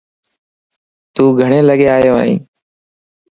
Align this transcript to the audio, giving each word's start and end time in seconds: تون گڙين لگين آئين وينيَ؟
تون 1.15 1.27
گڙين 1.39 1.63
لگين 1.69 1.91
آئين 1.95 2.11
وينيَ؟ 2.15 2.35